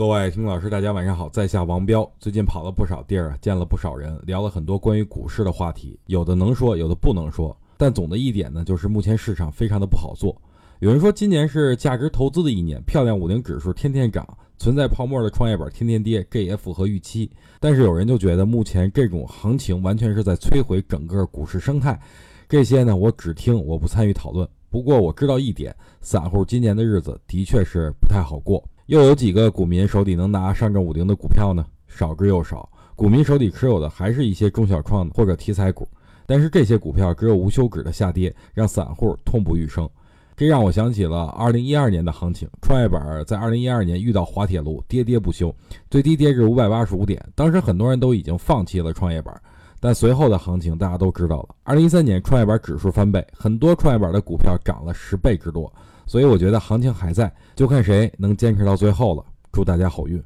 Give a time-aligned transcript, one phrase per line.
[0.00, 2.10] 各位听众老师，大家晚上好，在下王彪。
[2.18, 7.54] 最近跑了不少地儿，见了不少人，聊了很多关于股市的话题，有的能说，有的不能说。
[7.76, 10.34] 但总的一点呢，就是目前市场非常的不好做。
[10.78, 14.26] 有人说今年是价值投资的一年，漂亮五零指数天天涨，
[14.56, 17.30] 存在泡沫的创业板天天跌，这也符合预期。
[17.60, 22.00] 但是有人就觉得目前这种行情完全是在摧毁整个股市生态。
[22.48, 24.48] 这些呢，我只听，我不参与讨论。
[24.70, 28.66] 不过我知道一点，散户今年的日子的确是不太好过。
[28.90, 31.64] 又有几个股民手里能拿上证五零的股票呢？
[31.86, 32.68] 少之又少。
[32.96, 35.86] 股民手里持有的还是一些中小创或者题材股，
[36.26, 39.88] 但是这些股票只有无休止的下跌，让散户痛不欲生。
[40.36, 45.54] 这让我想起了二零一二年的行情，创业板在二零一二年遇到滑铁卢，跌跌不休，
[45.88, 47.24] 最低跌至五百八十五点。
[47.36, 49.40] 当时很多人都已经放弃了创业板，
[49.80, 51.48] 但随后的行情大家都知道了。
[51.64, 55.72] 二零一三年创业板指数翻倍，很多创业板的股票涨了十倍之多。
[56.06, 59.24] 所以我觉得行情还在，就看谁能坚持到最后了。
[59.50, 60.22] 祝大家好运。